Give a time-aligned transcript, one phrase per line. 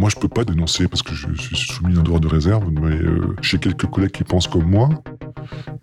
[0.00, 2.70] Moi, je peux pas dénoncer parce que je suis soumis à un droit de réserve,
[2.72, 4.88] mais euh, j'ai quelques collègues qui pensent comme moi.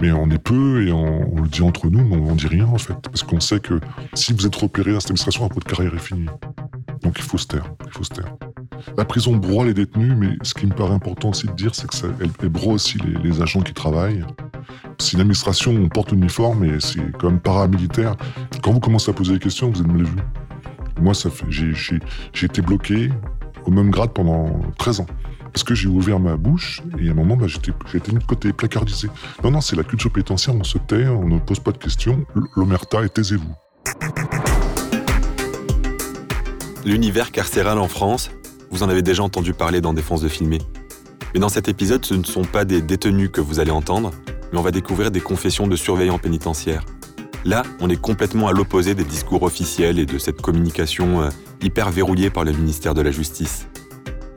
[0.01, 2.79] Mais on est peu et on, le dit entre nous, mais on, dit rien en
[2.79, 2.97] fait.
[2.99, 3.79] Parce qu'on sait que
[4.15, 6.25] si vous êtes repéré dans cette administration, votre carrière est finie.
[7.03, 7.71] Donc il faut se taire.
[7.85, 8.35] Il faut se taire.
[8.97, 11.87] La prison broie les détenus, mais ce qui me paraît important aussi de dire, c'est
[11.87, 14.25] qu'elle elle broie aussi les, agents qui travaillent.
[14.97, 18.15] C'est une administration, on porte l'uniforme et c'est quand même paramilitaire.
[18.63, 20.17] Quand vous commencez à poser des questions, vous êtes mal vu.
[20.99, 21.13] Moi,
[21.51, 23.11] j'ai été bloqué
[23.67, 25.05] au même grade pendant 13 ans.
[25.53, 28.53] Parce que j'ai ouvert ma bouche et à un moment, bah, j'étais mis de côté,
[28.53, 29.09] placardisé.
[29.43, 32.25] Non, non, c'est la culture pénitentiaire, on se tait, on ne pose pas de questions.
[32.55, 33.53] L'omerta et taisez-vous.
[36.85, 38.31] L'univers carcéral en France,
[38.71, 40.59] vous en avez déjà entendu parler dans Défense de filmer.
[41.33, 44.11] Mais dans cet épisode, ce ne sont pas des détenus que vous allez entendre,
[44.51, 46.85] mais on va découvrir des confessions de surveillants pénitentiaires.
[47.45, 51.29] Là, on est complètement à l'opposé des discours officiels et de cette communication euh,
[51.61, 53.67] hyper verrouillée par le ministère de la Justice.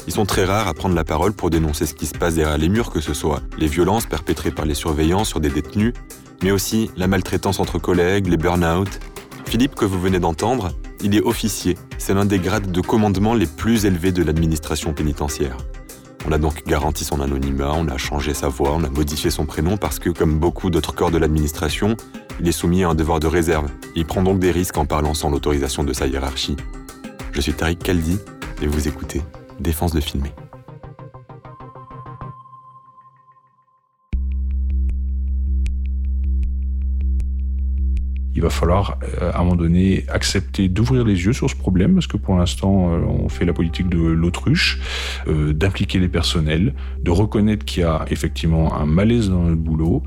[0.07, 2.59] Ils sont très rares à prendre la parole pour dénoncer ce qui se passe derrière
[2.59, 5.93] les murs, que ce soit les violences perpétrées par les surveillants sur des détenus,
[6.43, 8.89] mais aussi la maltraitance entre collègues, les burn-out.
[9.47, 10.71] Philippe, que vous venez d'entendre,
[11.03, 11.77] il est officier.
[11.99, 15.57] C'est l'un des grades de commandement les plus élevés de l'administration pénitentiaire.
[16.27, 19.47] On a donc garanti son anonymat, on a changé sa voix, on a modifié son
[19.47, 21.97] prénom parce que, comme beaucoup d'autres corps de l'administration,
[22.41, 23.69] il est soumis à un devoir de réserve.
[23.97, 26.57] Il prend donc des risques en parlant sans l'autorisation de sa hiérarchie.
[27.33, 28.19] Je suis Tariq Kaldi
[28.63, 29.23] et vous écoutez
[29.61, 30.33] défense de filmer.
[38.35, 41.95] Il va falloir euh, à un moment donné accepter d'ouvrir les yeux sur ce problème
[41.95, 44.81] parce que pour l'instant euh, on fait la politique de l'autruche,
[45.27, 50.03] euh, d'impliquer les personnels, de reconnaître qu'il y a effectivement un malaise dans le boulot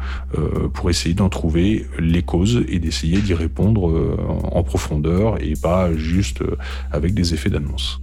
[0.74, 6.44] pour essayer d'en trouver les causes et d'essayer d'y répondre en profondeur et pas juste
[6.92, 8.02] avec des effets d'annonce.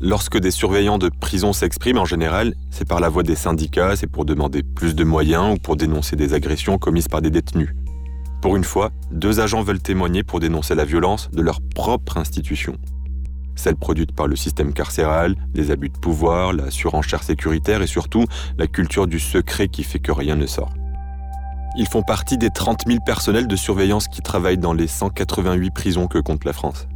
[0.00, 4.06] Lorsque des surveillants de prison s'expriment en général, c'est par la voix des syndicats, c'est
[4.06, 7.74] pour demander plus de moyens ou pour dénoncer des agressions commises par des détenus.
[8.44, 12.76] Pour une fois, deux agents veulent témoigner pour dénoncer la violence de leur propre institution.
[13.56, 18.26] Celle produite par le système carcéral, les abus de pouvoir, la surenchère sécuritaire et surtout
[18.58, 20.74] la culture du secret qui fait que rien ne sort.
[21.78, 26.06] Ils font partie des 30 000 personnels de surveillance qui travaillent dans les 188 prisons
[26.06, 26.86] que compte la France.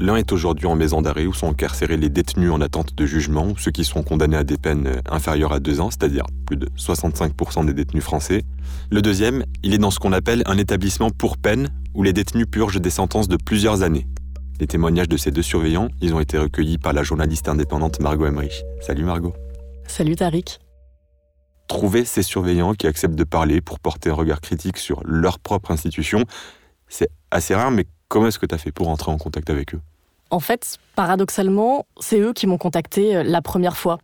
[0.00, 3.48] L'un est aujourd'hui en maison d'arrêt où sont incarcérés les détenus en attente de jugement
[3.48, 6.68] ou ceux qui sont condamnés à des peines inférieures à deux ans, c'est-à-dire plus de
[6.76, 8.44] 65% des détenus français.
[8.92, 12.46] Le deuxième, il est dans ce qu'on appelle un établissement pour peine où les détenus
[12.48, 14.06] purgent des sentences de plusieurs années.
[14.60, 18.26] Les témoignages de ces deux surveillants, ils ont été recueillis par la journaliste indépendante Margot
[18.26, 18.62] Emmerich.
[18.80, 19.34] Salut Margot.
[19.88, 20.60] Salut Tariq.
[21.66, 25.72] Trouver ces surveillants qui acceptent de parler pour porter un regard critique sur leur propre
[25.72, 26.24] institution,
[26.86, 29.74] c'est assez rare, mais Comment est-ce que tu as fait pour entrer en contact avec
[29.74, 29.80] eux?
[30.30, 33.98] En fait, paradoxalement, c'est eux qui m'ont contacté euh, la première fois.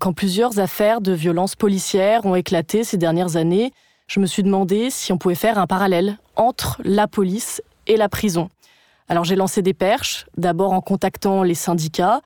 [0.00, 3.72] Quand plusieurs affaires de violences policières ont éclaté ces dernières années,
[4.06, 8.08] je me suis demandé si on pouvait faire un parallèle entre la police et la
[8.08, 8.48] prison.
[9.08, 12.22] Alors j'ai lancé des perches, d'abord en contactant les syndicats.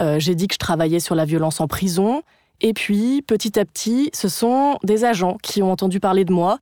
[0.00, 2.22] Euh, j'ai dit que je travaillais sur la violence en prison.
[2.60, 6.58] Et puis, petit à petit, ce sont des agents qui ont entendu parler de moi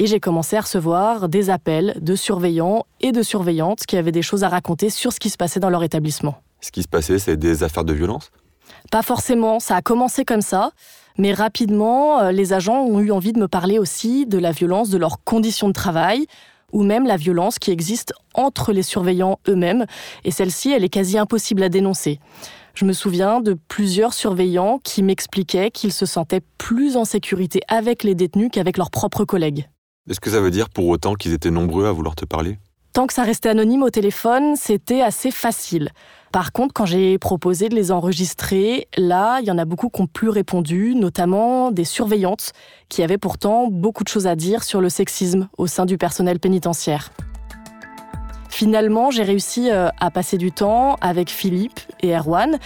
[0.00, 4.22] et j'ai commencé à recevoir des appels de surveillants et de surveillantes qui avaient des
[4.22, 6.36] choses à raconter sur ce qui se passait dans leur établissement.
[6.62, 8.30] Ce qui se passait, c'est des affaires de violence?
[8.90, 10.70] Pas forcément, ça a commencé comme ça.
[11.18, 14.88] Mais rapidement, euh, les agents ont eu envie de me parler aussi de la violence
[14.88, 16.26] de leurs conditions de travail,
[16.72, 19.84] ou même la violence qui existe entre les surveillants eux-mêmes,
[20.24, 22.20] et celle-ci, elle est quasi impossible à dénoncer.
[22.72, 28.02] Je me souviens de plusieurs surveillants qui m'expliquaient qu'ils se sentaient plus en sécurité avec
[28.02, 29.66] les détenus qu'avec leurs propres collègues.
[30.08, 32.58] Est-ce que ça veut dire pour autant qu'ils étaient nombreux à vouloir te parler?
[32.92, 35.90] Tant que ça restait anonyme au téléphone, c'était assez facile.
[36.32, 40.00] Par contre, quand j'ai proposé de les enregistrer, là, il y en a beaucoup qui
[40.00, 42.52] n'ont plus répondu, notamment des surveillantes,
[42.88, 46.40] qui avaient pourtant beaucoup de choses à dire sur le sexisme au sein du personnel
[46.40, 47.10] pénitentiaire.
[48.50, 52.58] Finalement, j'ai réussi euh, à passer du temps avec Philippe et Erwan.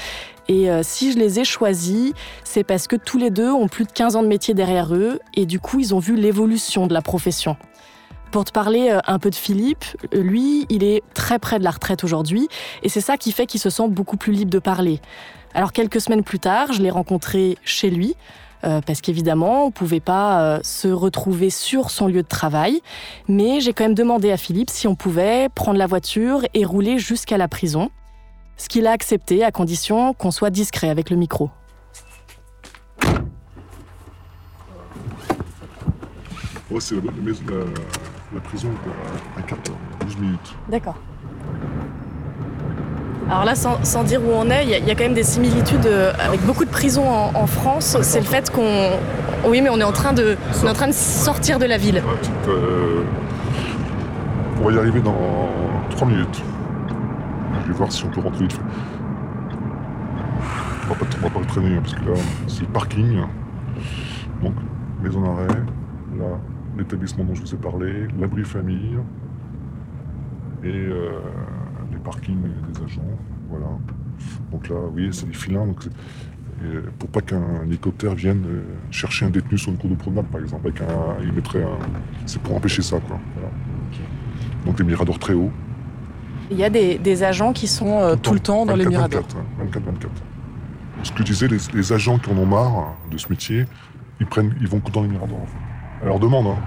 [0.48, 3.84] Et euh, si je les ai choisis, c'est parce que tous les deux ont plus
[3.84, 6.94] de 15 ans de métier derrière eux et du coup, ils ont vu l'évolution de
[6.94, 7.56] la profession.
[8.30, 11.70] Pour te parler euh, un peu de Philippe, lui, il est très près de la
[11.70, 12.48] retraite aujourd'hui
[12.82, 15.00] et c'est ça qui fait qu'il se sent beaucoup plus libre de parler.
[15.52, 18.16] Alors quelques semaines plus tard, je l'ai rencontré chez lui.
[18.64, 22.80] Euh, parce qu'évidemment, on ne pouvait pas euh, se retrouver sur son lieu de travail.
[23.28, 26.98] Mais j'ai quand même demandé à Philippe si on pouvait prendre la voiture et rouler
[26.98, 27.90] jusqu'à la prison.
[28.56, 31.50] Ce qu'il a accepté à condition qu'on soit discret avec le micro.
[36.70, 37.64] Ouais, c'est la, la, la,
[38.34, 38.70] la prison
[39.36, 39.76] à 14,
[40.06, 40.54] 12 minutes.
[40.68, 40.96] D'accord.
[43.30, 45.22] Alors là, sans, sans, dire où on est, il y, y, a quand même des
[45.22, 47.96] similitudes euh, avec beaucoup de prisons en, en France.
[48.02, 48.90] C'est le fait qu'on...
[49.46, 51.78] Oui, mais on est en train de, on est en train de sortir de la
[51.78, 51.96] ville.
[51.96, 53.02] Ouais, euh...
[54.60, 55.16] On va y arriver dans
[55.90, 56.42] 3 minutes.
[57.62, 58.62] Je vais voir si on peut rentrer vite fait.
[60.84, 62.16] On va pas, on va pas traîner, hein, parce que là,
[62.46, 63.22] c'est le parking.
[64.42, 64.52] Donc,
[65.02, 65.46] maison d'arrêt.
[66.18, 66.26] Là,
[66.76, 68.06] l'établissement dont je vous ai parlé.
[68.20, 68.98] L'abri famille.
[70.62, 70.68] Et...
[70.68, 71.20] Euh
[72.04, 72.42] les parkings
[72.72, 73.02] des agents.
[73.48, 73.66] Voilà.
[74.52, 75.66] Donc là, oui, c'est des filins.
[75.66, 75.88] Donc
[76.98, 78.44] pour pas qu'un hélicoptère vienne
[78.90, 81.78] chercher un détenu sur une cour de promenade, par exemple, avec un, il mettrait un,
[82.26, 83.18] c'est pour empêcher ça, quoi.
[83.34, 83.50] Voilà.
[83.90, 84.02] Okay.
[84.66, 85.50] Donc les miradors très hauts.
[86.50, 88.86] Il y a des, des agents qui sont euh, tout, le temps, dans 24, les
[88.86, 89.22] miradors.
[89.58, 90.12] 24, 24,
[91.02, 93.66] Ce que je disais, les, les, agents qui en ont marre de ce métier,
[94.20, 95.40] ils prennent, ils vont dans les miradors.
[95.40, 96.04] En fait.
[96.04, 96.58] À leur demande, hein.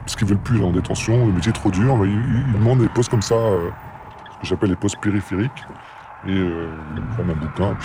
[0.00, 2.04] parce qu'ils veulent plus là, en détention, le métier est trop dur.
[2.04, 3.34] Ils, ils, ils demandent des postes comme ça.
[3.34, 3.70] Euh,
[4.42, 5.64] que j'appelle les postes périphériques.
[6.26, 6.68] Et euh,
[7.16, 7.76] prennent un bouquin,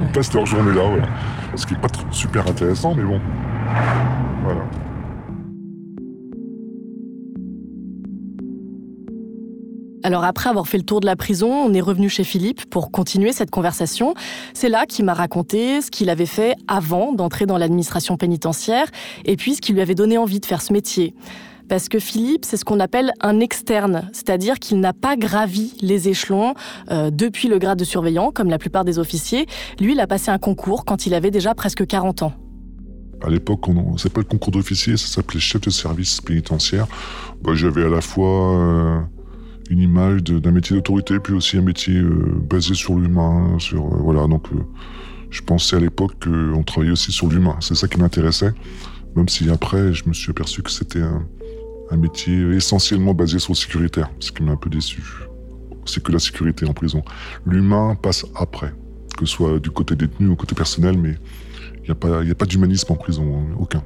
[0.00, 1.06] ils passent leur journée là, voilà.
[1.56, 3.20] Ce qui n'est pas super intéressant, mais bon.
[4.44, 4.60] Voilà.
[10.04, 12.92] Alors après avoir fait le tour de la prison, on est revenu chez Philippe pour
[12.92, 14.14] continuer cette conversation.
[14.54, 18.86] C'est là qu'il m'a raconté ce qu'il avait fait avant d'entrer dans l'administration pénitentiaire
[19.24, 21.12] et puis ce qui lui avait donné envie de faire ce métier
[21.68, 26.08] parce que Philippe, c'est ce qu'on appelle un externe, c'est-à-dire qu'il n'a pas gravi les
[26.08, 26.54] échelons
[26.90, 29.46] euh, depuis le grade de surveillant, comme la plupart des officiers.
[29.80, 32.32] Lui, il a passé un concours quand il avait déjà presque 40 ans.
[33.22, 36.86] À l'époque, on pas le concours d'officier, ça s'appelait chef de service pénitentiaire.
[37.42, 39.00] Bah, J'avais à la fois euh,
[39.70, 43.56] une image d'un métier d'autorité, puis aussi un métier euh, basé sur l'humain.
[43.72, 44.46] Voilà, donc
[45.30, 47.56] je pensais à l'époque qu'on travaillait aussi sur l'humain.
[47.60, 48.52] C'est ça qui m'intéressait,
[49.16, 51.26] même si après, je me suis aperçu que c'était un,
[51.90, 55.02] un métier essentiellement basé sur le sécuritaire, ce qui m'a un peu déçu.
[55.84, 57.02] C'est que la sécurité en prison.
[57.44, 58.74] L'humain passe après,
[59.16, 61.14] que ce soit du côté détenu ou côté personnel, mais
[61.76, 63.82] il n'y a pas, pas d'humanisme en prison, hein, aucun.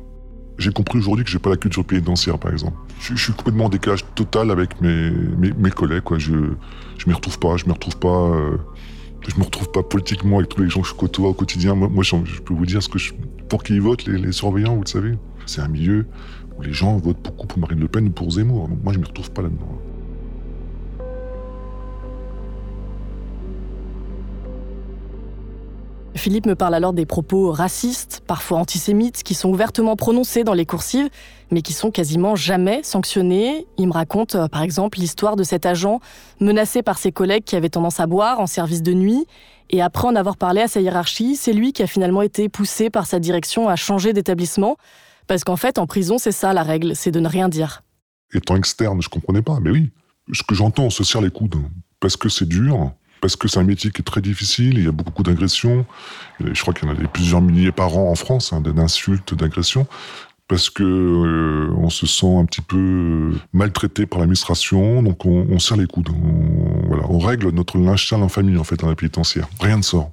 [0.58, 2.76] J'ai compris aujourd'hui que j'ai pas la culture pénitentiaire, par exemple.
[3.00, 6.02] Je, suis complètement en décalage total avec mes, mes, collègues.
[6.19, 6.35] Je,
[6.99, 8.58] je m'y retrouve pas, je me retrouve pas, euh,
[9.26, 11.75] je me retrouve pas politiquement avec tous les gens que je côtoie au quotidien.
[11.75, 13.14] Moi, je, peux vous dire ce que je,
[13.49, 15.14] pour qui ils votent, les surveillants, vous le savez.
[15.47, 16.06] C'est un milieu
[16.62, 18.68] les gens votent beaucoup pour Marine Le Pen ou pour Zemmour.
[18.68, 19.78] Donc moi, je ne me retrouve pas là-dedans.
[26.16, 30.66] Philippe me parle alors des propos racistes, parfois antisémites, qui sont ouvertement prononcés dans les
[30.66, 31.08] coursives,
[31.50, 33.66] mais qui sont quasiment jamais sanctionnés.
[33.78, 35.98] Il me raconte euh, par exemple l'histoire de cet agent
[36.38, 39.26] menacé par ses collègues qui avaient tendance à boire en service de nuit.
[39.70, 42.90] Et après en avoir parlé à sa hiérarchie, c'est lui qui a finalement été poussé
[42.90, 44.76] par sa direction à changer d'établissement.
[45.30, 47.84] Parce qu'en fait, en prison, c'est ça la règle, c'est de ne rien dire.
[48.34, 49.92] Étant externe, je comprenais pas, mais oui.
[50.32, 51.54] Ce que j'entends, on se serre les coudes.
[52.00, 52.90] Parce que c'est dur,
[53.20, 55.86] parce que c'est un métier qui est très difficile, il y a beaucoup d'agressions.
[56.40, 59.86] Je crois qu'il y en a plusieurs milliers par an en France, hein, d'insultes, d'agressions.
[60.48, 65.60] Parce que euh, on se sent un petit peu maltraité par l'administration, donc on, on,
[65.60, 66.08] serre les coudes.
[66.08, 69.49] On, voilà, on règle notre linge en famille, en fait, dans la pénitentiaire.
[69.60, 70.10] Rien ne sort.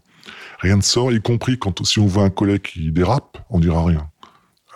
[0.60, 3.84] Rien ne sort, y compris quand si on voit un collègue qui dérape, on dira
[3.84, 4.08] rien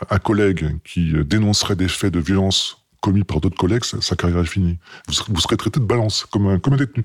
[0.09, 4.45] un collègue qui dénoncerait des faits de violence commis par d'autres collègues, sa, carrière est
[4.45, 4.77] finie.
[5.07, 7.03] Vous serez, vous serez, traité de balance, comme un, comme un détenu.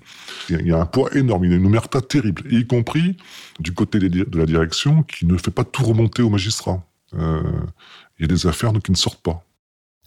[0.50, 3.17] Il y, a un poids énorme, il y a une omerta terrible, y compris
[3.59, 6.83] du côté de la direction qui ne fait pas tout remonter aux magistrats.
[7.15, 7.43] Euh,
[8.19, 9.43] il y a des affaires qui ne sortent pas.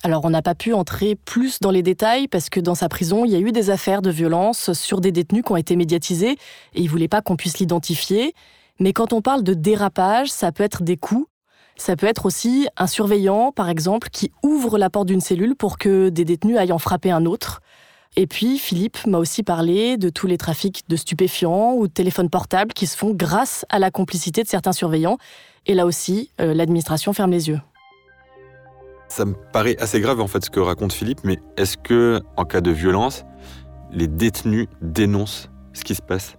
[0.04, 3.26] Alors on n'a pas pu entrer plus dans les détails parce que dans sa prison,
[3.26, 6.38] il y a eu des affaires de violence sur des détenus qui ont été médiatisés
[6.74, 8.34] et il voulait pas qu'on puisse l'identifier.
[8.80, 11.28] Mais quand on parle de dérapage, ça peut être des coups
[11.78, 15.78] ça peut être aussi un surveillant, par exemple, qui ouvre la porte d'une cellule pour
[15.78, 17.62] que des détenus aillent en frapper un autre.
[18.16, 22.30] Et puis, Philippe m'a aussi parlé de tous les trafics de stupéfiants ou de téléphones
[22.30, 25.18] portables qui se font grâce à la complicité de certains surveillants.
[25.68, 27.60] Et là aussi, euh, l'administration ferme les yeux.
[29.08, 32.46] Ça me paraît assez grave en fait ce que raconte Philippe, mais est-ce que, en
[32.46, 33.26] cas de violence,
[33.92, 36.39] les détenus dénoncent ce qui se passe?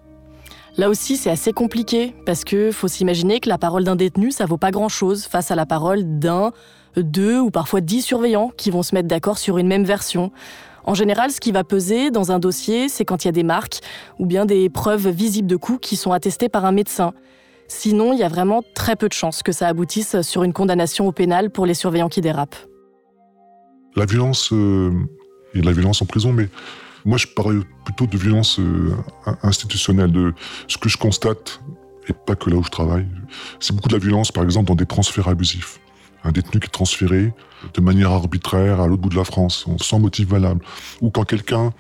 [0.81, 4.47] Là aussi, c'est assez compliqué parce que faut s'imaginer que la parole d'un détenu, ça
[4.47, 6.53] vaut pas grand-chose face à la parole d'un,
[6.97, 10.33] deux ou parfois dix surveillants qui vont se mettre d'accord sur une même version.
[10.85, 13.43] En général, ce qui va peser dans un dossier, c'est quand il y a des
[13.43, 13.81] marques
[14.19, 17.13] ou bien des preuves visibles de coups qui sont attestées par un médecin.
[17.69, 21.07] Sinon, il y a vraiment très peu de chances que ça aboutisse sur une condamnation
[21.07, 22.57] au pénal pour les surveillants qui dérapent.
[23.97, 24.91] La violence, euh,
[25.53, 26.49] il y a de la violence en prison, mais
[27.05, 28.95] moi je parle plutôt de violence euh,
[29.43, 30.35] institutionnelle, de
[30.69, 31.61] ce que je constate,
[32.09, 33.07] et pas que là où je travaille.
[33.61, 35.81] C'est beaucoup de la violence, par exemple, dans des transferts abusifs.
[36.25, 37.33] Un détenu qui est transféré
[37.75, 40.65] de manière arbitraire à l'autre bout de la France, sans motif valable.
[41.01, 41.73] Ou quand quelqu'un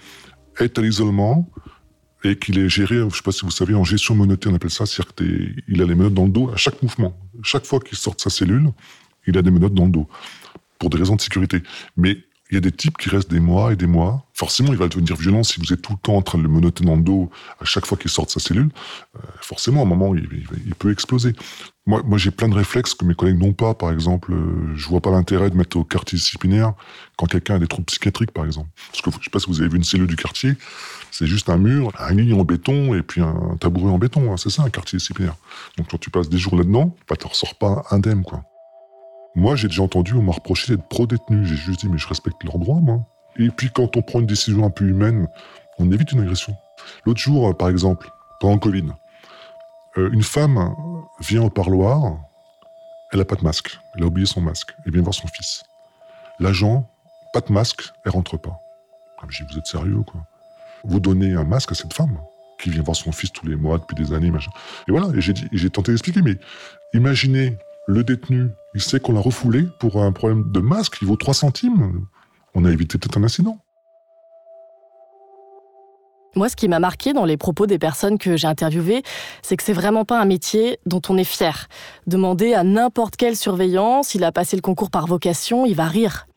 [0.58, 1.50] est à l'isolement
[2.24, 4.54] et qu'il est géré, je ne sais pas si vous savez, en gestion monotée, on
[4.54, 7.16] appelle ça, c'est-à-dire qu'il a les menottes dans le dos à chaque mouvement.
[7.42, 8.70] Chaque fois qu'il sort de sa cellule,
[9.26, 10.08] il a des menottes dans le dos,
[10.78, 11.62] pour des raisons de sécurité.
[11.96, 12.18] Mais
[12.50, 14.24] il y a des types qui restent des mois et des mois.
[14.34, 16.48] Forcément, il va devenir violent si vous êtes tout le temps en train de le
[16.48, 17.30] monoter dans le dos
[17.60, 18.70] à chaque fois qu'il sort de sa cellule.
[19.16, 21.34] Euh, forcément, à un moment, il, peut exploser.
[21.86, 23.74] Moi, moi j'ai plein de réflexes que mes collègues n'ont pas.
[23.74, 26.72] Par exemple, euh, je vois pas l'intérêt de mettre au quartier disciplinaire
[27.16, 28.68] quand quelqu'un a des troubles psychiatriques, par exemple.
[28.90, 30.54] Parce que je sais pas si vous avez vu une cellule du quartier.
[31.12, 34.32] C'est juste un mur, un lit en béton et puis un tabouret en béton.
[34.32, 34.36] Hein.
[34.36, 35.36] C'est ça, un quartier disciplinaire.
[35.76, 38.42] Donc, quand tu passes des jours là-dedans, bah, tu ressors pas indemne, quoi.
[39.34, 41.44] Moi, j'ai déjà entendu, on m'a reproché d'être pro-détenu.
[41.44, 43.04] J'ai juste dit, mais je respecte leurs droits, moi.
[43.36, 45.28] Et puis, quand on prend une décision un peu humaine,
[45.78, 46.56] on évite une agression.
[47.04, 48.10] L'autre jour, euh, par exemple,
[48.40, 48.86] pendant Covid,
[49.98, 50.74] euh, une femme
[51.20, 52.18] vient au parloir,
[53.12, 55.62] elle n'a pas de masque, elle a oublié son masque, elle vient voir son fils.
[56.38, 56.88] L'agent,
[57.32, 58.60] pas de masque, elle rentre pas.
[59.18, 60.26] Ah, je dis, vous êtes sérieux, quoi?
[60.84, 62.18] Vous donnez un masque à cette femme
[62.58, 64.50] qui vient voir son fils tous les mois, depuis des années, machin.
[64.88, 66.36] Et voilà, et j'ai tenté d'expliquer, mais
[66.94, 67.56] imaginez
[67.86, 71.34] le détenu, il sait qu'on l'a refoulé pour un problème de masque, il vaut 3
[71.34, 72.06] centimes.
[72.54, 73.58] On a évité peut-être un incident.
[76.36, 79.02] Moi, ce qui m'a marqué dans les propos des personnes que j'ai interviewées,
[79.42, 81.66] c'est que c'est vraiment pas un métier dont on est fier.
[82.06, 86.28] Demander à n'importe quel surveillant s'il a passé le concours par vocation, il va rire.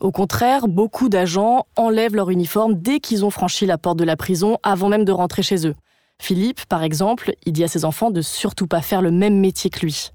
[0.00, 4.16] Au contraire, beaucoup d'agents enlèvent leur uniforme dès qu'ils ont franchi la porte de la
[4.16, 5.74] prison avant même de rentrer chez eux.
[6.18, 9.68] Philippe, par exemple, il dit à ses enfants de surtout pas faire le même métier
[9.68, 10.12] que lui.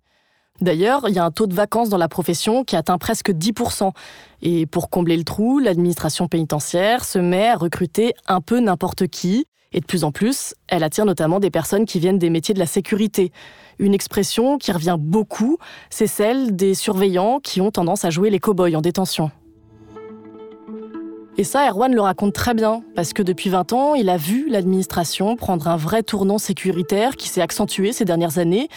[0.61, 3.91] D'ailleurs, il y a un taux de vacances dans la profession qui atteint presque 10%.
[4.41, 9.45] Et pour combler le trou, l'administration pénitentiaire se met à recruter un peu n'importe qui.
[9.73, 12.59] Et de plus en plus, elle attire notamment des personnes qui viennent des métiers de
[12.59, 13.31] la sécurité.
[13.79, 15.57] Une expression qui revient beaucoup,
[15.89, 19.29] c'est celle des surveillants qui ont tendance à jouer les cow-boys en détention.
[21.39, 24.49] Et ça, Erwan le raconte très bien, parce que depuis 20 ans, il a vu
[24.49, 28.69] l'administration prendre un vrai tournant sécuritaire qui s'est accentué ces dernières années.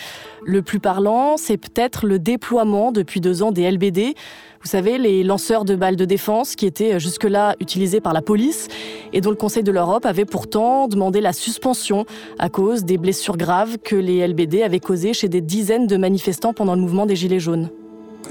[0.44, 4.14] Le plus parlant, c'est peut-être le déploiement depuis deux ans des LBD.
[4.60, 8.68] Vous savez, les lanceurs de balles de défense qui étaient jusque-là utilisés par la police
[9.14, 12.04] et dont le Conseil de l'Europe avait pourtant demandé la suspension
[12.38, 16.52] à cause des blessures graves que les LBD avaient causées chez des dizaines de manifestants
[16.52, 17.70] pendant le mouvement des Gilets jaunes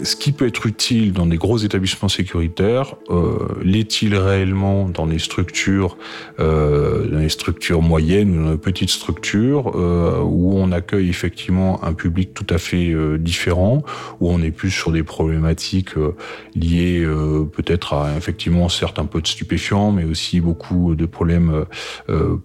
[0.03, 5.19] ce qui peut être utile dans des gros établissements sécuritaires, euh, l'est-il réellement dans des
[5.19, 5.97] structures,
[6.39, 11.83] euh, dans les structures moyennes ou dans des petites structures euh, où on accueille effectivement
[11.83, 13.83] un public tout à fait différent,
[14.19, 15.91] où on est plus sur des problématiques
[16.55, 17.05] liées
[17.53, 21.65] peut-être à effectivement certes un peu de stupéfiants, mais aussi beaucoup de problèmes,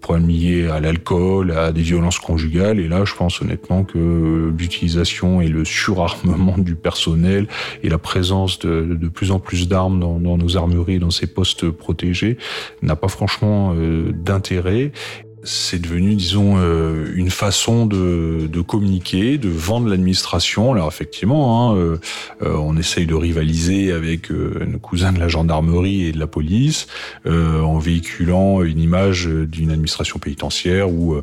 [0.00, 2.80] problèmes liés à l'alcool, à des violences conjugales.
[2.80, 7.43] Et là, je pense honnêtement que l'utilisation et le surarmement du personnel
[7.82, 11.70] et la présence de, plus en plus d'armes dans, dans, nos armureries, dans ces postes
[11.70, 12.38] protégés,
[12.82, 14.92] n'a pas franchement euh, d'intérêt
[15.44, 20.72] c'est devenu, disons, euh, une façon de, communiquer, de vendre l'administration.
[20.72, 21.96] Alors effectivement, hein, euh,
[22.42, 26.86] euh, on essaye de rivaliser avec nos cousins de la gendarmerie et de la police
[27.26, 31.16] en véhiculant une image d'une administration pénitentiaire où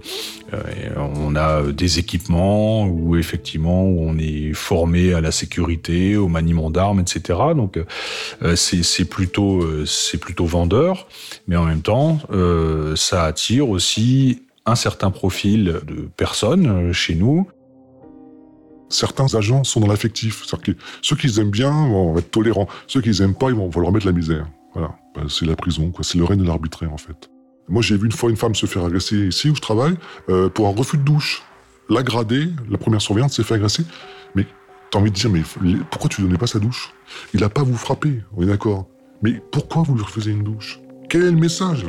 [0.96, 7.00] on a des équipements, où effectivement on est formé à la sécurité, au maniement d'armes,
[7.00, 7.40] etc.
[7.56, 7.80] Donc
[8.56, 11.08] c'est plutôt c'est plutôt vendeur,
[11.48, 12.20] mais en même temps
[12.96, 14.11] ça attire aussi
[14.66, 17.48] un certain profil de personnes euh, chez nous.
[18.90, 20.46] Certains agents sont dans l'affectif.
[21.02, 22.68] Ceux qui aiment bien vont être tolérants.
[22.88, 24.48] Ceux qui aiment pas, ils vont, leur mettre la misère.
[24.76, 25.92] Ben, c'est la prison.
[26.02, 27.30] C'est le règne de l'arbitraire, en fait.
[27.70, 29.96] Moi, j'ai vu une fois une femme se faire agresser ici où je travaille
[30.30, 31.42] euh, pour un refus de douche.
[31.90, 33.86] La gradée, la première surveillante s'est fait agresser.
[34.36, 34.46] Mais
[34.92, 35.42] t'as envie de dire, mais
[35.90, 36.94] pourquoi tu donnais pas sa douche?
[37.34, 38.88] Il a pas vous frapper, on est d'accord.
[39.22, 40.80] Mais pourquoi vous lui refusez une douche?
[41.10, 41.86] Quel est le message?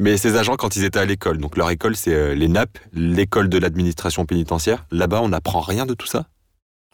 [0.00, 2.78] Mais ces agents, quand ils étaient à l'école, donc leur école, c'est euh, les NAP,
[2.94, 6.24] l'école de l'administration pénitentiaire, là-bas, on n'apprend rien de tout ça?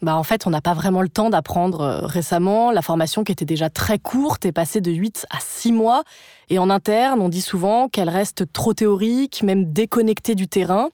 [0.01, 2.69] Bah en fait, on n'a pas vraiment le temps d'apprendre euh, récemment.
[2.69, 6.03] La formation qui était déjà très courte est passée de 8 à 6 mois.
[6.49, 10.89] Et en interne, on dit souvent qu'elle reste trop théorique, même déconnectée du terrain.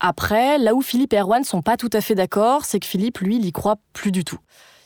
[0.00, 3.18] Après, là où Philippe et Erwan sont pas tout à fait d'accord, c'est que Philippe,
[3.18, 4.38] lui, il y croit plus du tout.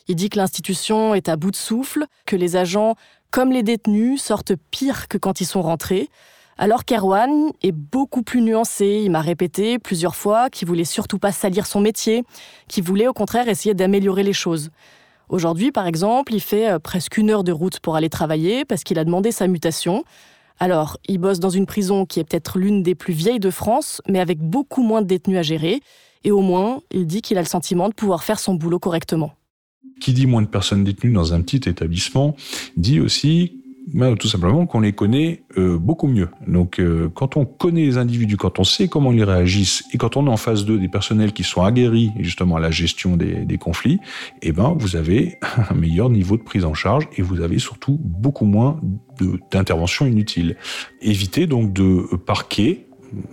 [0.09, 2.97] Il dit que l'institution est à bout de souffle, que les agents,
[3.31, 6.11] comme les détenus, sortent pire que quand ils sont rentrés.
[6.59, 9.03] Alors qu'Erwan est beaucoup plus nuancé.
[9.05, 12.25] Il m'a répété plusieurs fois qu'il voulait surtout pas salir son métier,
[12.69, 14.71] qu'il voulait au contraire essayer d'améliorer les choses.
[15.29, 18.85] Aujourd'hui, par exemple, il fait euh, presque une heure de route pour aller travailler parce
[18.85, 20.05] qu'il a demandé sa mutation.
[20.59, 24.01] Alors, il bosse dans une prison qui est peut-être l'une des plus vieilles de France,
[24.09, 25.81] mais avec beaucoup moins de détenus à gérer.
[26.25, 29.33] Et au moins, il dit qu'il a le sentiment de pouvoir faire son boulot correctement.
[30.01, 32.37] Qui dit moins de personnes détenues dans un petit établissement,
[32.77, 33.56] dit aussi
[33.87, 36.29] ben, tout simplement qu'on les connaît euh, beaucoup mieux.
[36.47, 40.17] Donc euh, quand on connaît les individus, quand on sait comment ils réagissent, et quand
[40.17, 43.45] on est en face d'eux des personnels qui sont aguerris justement à la gestion des,
[43.45, 44.01] des conflits,
[44.43, 45.39] eh ben vous avez
[45.71, 48.81] un meilleur niveau de prise en charge et vous avez surtout beaucoup moins
[49.51, 50.57] d'interventions inutiles.
[51.01, 52.86] Évitez donc de parquer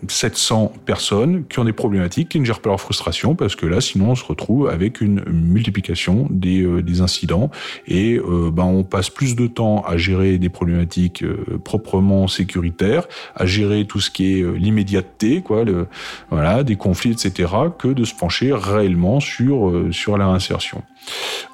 [0.07, 3.81] 700 personnes qui ont des problématiques, qui ne gèrent pas leur frustration, parce que là,
[3.81, 7.49] sinon, on se retrouve avec une multiplication des, euh, incidents
[7.87, 13.07] et euh, ben, on passe plus de temps à gérer des problématiques euh, proprement sécuritaires,
[13.35, 15.63] à gérer tout ce qui est l'immédiateté, quoi,
[16.29, 20.83] voilà, des conflits, etc., que de se pencher réellement sur sur la réinsertion.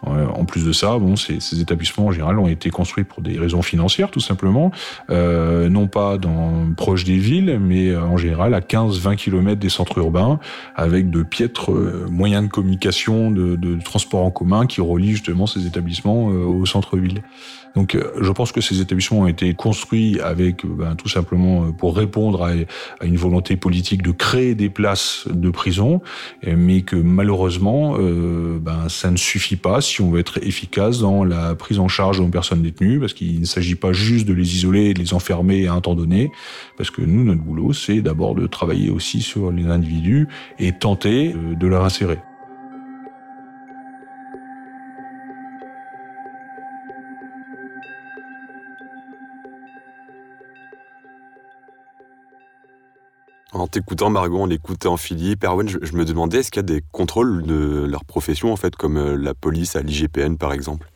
[0.06, 3.62] En plus de ça, bon, ces, établissements en général ont été construits pour des raisons
[3.62, 4.72] financières, tout simplement,
[5.10, 9.98] euh, non pas dans proche des villes, mais en général à 15-20 km des centres
[9.98, 10.40] urbains,
[10.76, 15.48] avec de piètres euh, moyens de communication, de, de, transport en commun qui relient justement
[15.48, 17.22] ces établissements euh, au centre-ville.
[17.76, 21.96] Donc euh, je pense que ces établissements ont été construits avec ben, tout simplement pour
[21.96, 26.02] répondre à, une volonté politique de créer des places de prison,
[26.46, 31.24] mais que malheureusement euh, ben, ça ne suffit pas si on veut être efficace dans
[31.24, 34.56] la prise en charge de personnes détenues, parce qu'il ne s'agit pas juste de les
[34.56, 36.32] isoler de les enfermer à un temps donné,
[36.78, 40.28] parce que nous, notre boulot, c'est d'abord de travailler aussi sur les individus
[40.60, 42.20] et tenter euh, de leur insérer.
[53.52, 56.76] En t'écoutant, Margot, en l'écoutant Philippe, Erwan, je, je me demandais est-ce qu'il y a
[56.76, 60.88] des contrôles de leur profession, en fait, comme euh, la police à l'IGPN, par exemple?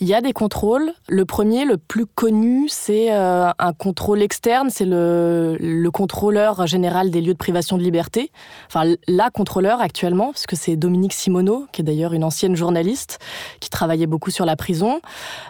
[0.00, 0.92] Il y a des contrôles.
[1.08, 7.10] Le premier, le plus connu, c'est euh, un contrôle externe, c'est le, le, contrôleur général
[7.10, 8.30] des lieux de privation de liberté.
[8.68, 13.18] Enfin, la contrôleur actuellement, parce que c'est Dominique Simoneau, qui est d'ailleurs une ancienne journaliste,
[13.58, 15.00] qui travaillait beaucoup sur la prison.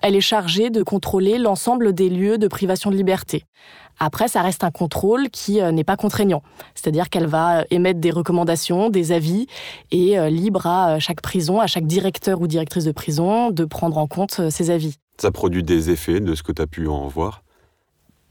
[0.01, 3.45] Elle est chargée de contrôler l'ensemble des lieux de privation de liberté.
[3.99, 6.43] Après, ça reste un contrôle qui euh, n'est pas contraignant.
[6.75, 9.47] C'est-à-dire qu'elle va euh, émettre des recommandations, des avis,
[9.91, 13.99] et euh, libre à chaque prison, à chaque directeur ou directrice de prison, de prendre
[13.99, 14.97] en compte ces avis.
[15.21, 17.43] Ça produit des effets de ce que tu as pu en voir?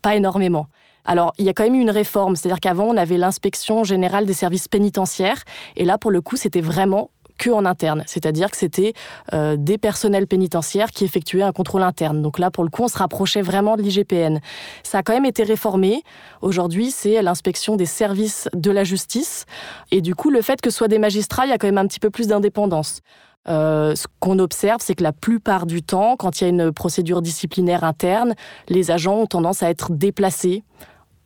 [0.02, 0.68] Pas énormément.
[1.04, 4.26] Alors, il y a quand même eu une réforme, c'est-à-dire qu'avant, on avait l'inspection générale
[4.26, 5.42] des services pénitentiaires,
[5.78, 8.94] et là, pour le coup, c'était vraiment que en interne, c'est-à-dire que c'était
[9.34, 12.22] euh, des personnels pénitentiaires qui effectuaient un contrôle interne.
[12.22, 14.40] Donc là, pour le coup, on se rapprochait vraiment de l'IGPN.
[14.84, 16.04] Ça a quand même été réformé.
[16.42, 19.46] Aujourd'hui, c'est l'inspection des services de la justice.
[19.92, 21.78] Et du coup, le fait que ce soit des magistrats, il y a quand même
[21.78, 23.02] un petit peu plus d'indépendance.
[23.50, 26.72] Euh, ce qu'on observe, c'est que la plupart du temps, quand il y a une
[26.72, 28.36] procédure disciplinaire interne,
[28.68, 30.64] les agents ont tendance à être déplacés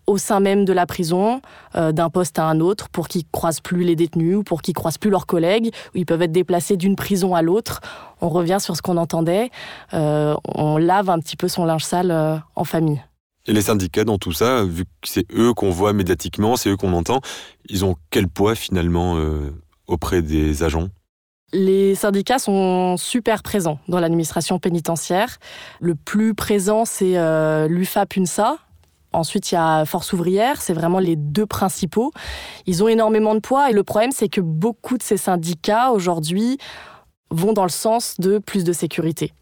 [0.07, 1.41] au sein même de la prison,
[1.75, 4.73] euh, d'un poste à un autre, pour qu'ils croisent plus les détenus ou pour qu'ils
[4.73, 7.81] croisent plus leurs collègues, où ils peuvent être déplacés d'une prison à l'autre.
[8.21, 9.49] On revient sur ce qu'on entendait,
[9.93, 13.01] euh, on lave un petit peu son linge sale euh, en famille.
[13.47, 16.77] Et les syndicats dans tout ça, vu que c'est eux qu'on voit médiatiquement, c'est eux
[16.77, 17.21] qu'on entend,
[17.69, 19.17] ils ont quel poids finalement
[19.87, 20.89] auprès des agents?
[21.51, 25.39] Les syndicats sont super présents dans l'administration pénitentiaire.
[25.79, 27.15] Le plus présent, c'est
[27.67, 28.59] l'UFA-PUNSA,
[29.13, 32.11] Ensuite, il y a Force ouvrière, c'est vraiment les deux principaux.
[32.65, 36.57] Ils ont énormément de poids et le problème, c'est que beaucoup de ces syndicats, aujourd'hui,
[37.29, 39.33] vont dans le sens de plus de sécurité.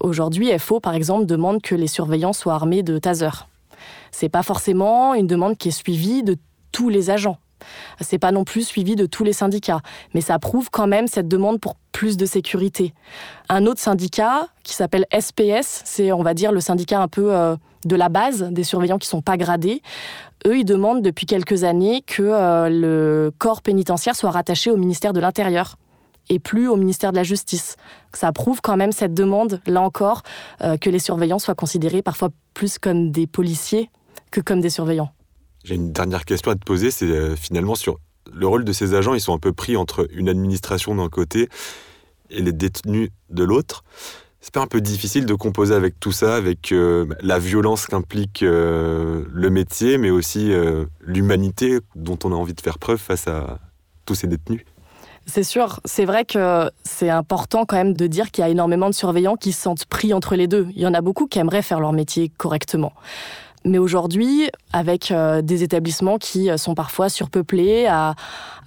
[0.00, 3.48] Aujourd'hui, FO, par exemple, demande que les surveillants soient armés de tasers.
[4.10, 6.36] C'est pas forcément une demande qui est suivie de
[6.72, 7.38] tous les agents.
[8.00, 9.80] C'est pas non plus suivi de tous les syndicats,
[10.14, 12.94] mais ça prouve quand même cette demande pour plus de sécurité.
[13.48, 17.56] Un autre syndicat qui s'appelle SPS, c'est on va dire le syndicat un peu euh,
[17.84, 19.82] de la base des surveillants qui sont pas gradés.
[20.46, 25.12] Eux, ils demandent depuis quelques années que euh, le corps pénitentiaire soit rattaché au ministère
[25.12, 25.76] de l'Intérieur
[26.28, 27.76] et plus au ministère de la Justice.
[28.12, 30.22] Ça prouve quand même cette demande, là encore,
[30.62, 33.90] euh, que les surveillants soient considérés parfois plus comme des policiers
[34.30, 35.10] que comme des surveillants.
[35.64, 37.98] J'ai une dernière question à te poser, c'est euh, finalement sur
[38.32, 39.14] le rôle de ces agents.
[39.14, 41.48] Ils sont un peu pris entre une administration d'un côté
[42.30, 43.84] et les détenus de l'autre.
[44.40, 48.42] C'est pas un peu difficile de composer avec tout ça, avec euh, la violence qu'implique
[48.42, 53.26] euh, le métier, mais aussi euh, l'humanité dont on a envie de faire preuve face
[53.26, 53.58] à
[54.06, 54.62] tous ces détenus?
[55.26, 58.88] C'est sûr, c'est vrai que c'est important quand même de dire qu'il y a énormément
[58.88, 60.68] de surveillants qui se sentent pris entre les deux.
[60.74, 62.92] Il y en a beaucoup qui aimeraient faire leur métier correctement.
[63.64, 68.14] Mais aujourd'hui, avec euh, des établissements qui euh, sont parfois surpeuplés à,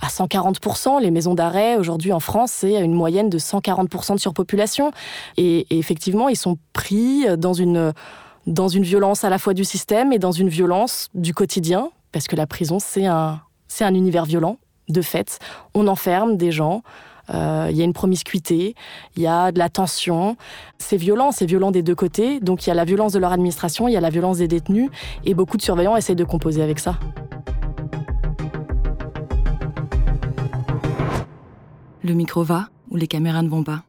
[0.01, 4.91] à 140%, les maisons d'arrêt aujourd'hui en France, c'est une moyenne de 140% de surpopulation.
[5.37, 7.93] Et, et, effectivement, ils sont pris dans une,
[8.47, 12.27] dans une violence à la fois du système et dans une violence du quotidien, parce
[12.27, 14.57] que la prison, c'est un, c'est un univers violent,
[14.89, 15.39] de fait.
[15.73, 16.83] On enferme des gens,
[17.29, 18.75] euh, il y a une promiscuité,
[19.15, 20.37] il y a de la tension.
[20.77, 22.39] C'est violent, c'est violent des deux côtés.
[22.39, 24.47] Donc il y a la violence de leur administration, il y a la violence des
[24.47, 24.89] détenus,
[25.25, 26.97] et beaucoup de surveillants essayent de composer avec ça.
[32.03, 33.83] Le micro va ou les caméras ne vont pas?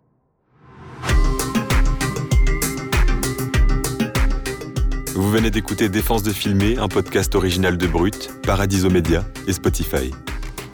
[5.14, 10.10] Vous venez d'écouter Défense de filmer, un podcast original de Brut, Paradiso Média et Spotify.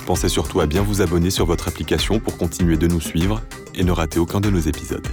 [0.09, 3.43] Pensez surtout à bien vous abonner sur votre application pour continuer de nous suivre
[3.75, 5.07] et ne rater aucun de nos épisodes.